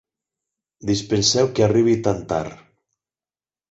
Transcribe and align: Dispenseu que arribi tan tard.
Dispenseu 0.91 1.53
que 1.55 1.69
arribi 1.69 1.97
tan 2.09 2.27
tard. 2.33 2.61